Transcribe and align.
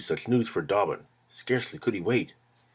such 0.03 0.27
news 0.27 0.47
for 0.47 0.63
Dobbin! 0.63 1.05
Scarcely 1.27 1.77
could 1.77 1.93
he 1.93 2.01
wait. 2.01 2.33